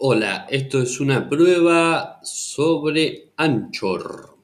Hola, 0.00 0.46
esto 0.48 0.80
es 0.80 1.00
una 1.00 1.28
prueba 1.28 2.20
sobre 2.22 3.32
Anchor. 3.36 4.37